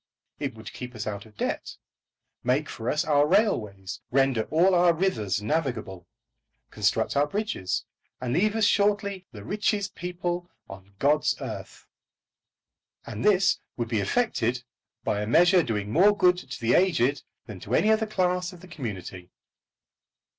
It 0.39 0.55
would 0.55 0.73
keep 0.73 0.95
us 0.95 1.05
out 1.05 1.27
of 1.27 1.37
debt, 1.37 1.77
make 2.43 2.69
for 2.69 2.89
us 2.89 3.05
our 3.05 3.27
railways, 3.27 4.01
render 4.09 4.45
all 4.49 4.73
our 4.73 4.93
rivers 4.93 5.43
navigable, 5.43 6.07
construct 6.71 7.15
our 7.15 7.27
bridges, 7.27 7.85
and 8.19 8.33
leave 8.33 8.55
us 8.55 8.65
shortly 8.65 9.27
the 9.31 9.43
richest 9.43 9.93
people 9.93 10.49
on 10.67 10.95
God's 10.97 11.35
earth! 11.39 11.85
And 13.05 13.23
this 13.23 13.59
would 13.77 13.89
be 13.89 13.99
effected 14.01 14.63
by 15.03 15.21
a 15.21 15.27
measure 15.27 15.61
doing 15.61 15.91
more 15.91 16.17
good 16.17 16.39
to 16.39 16.59
the 16.59 16.73
aged 16.73 17.21
than 17.45 17.59
to 17.59 17.75
any 17.75 17.91
other 17.91 18.07
class 18.07 18.51
of 18.53 18.61
the 18.61 18.67
community! 18.67 19.29